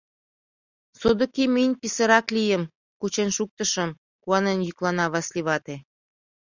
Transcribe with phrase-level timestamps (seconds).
[0.99, 2.63] Содыки мынь писырак лийым—
[2.99, 3.89] кучен шуктышым,—
[4.23, 5.75] куанен йӱклана Васли вате.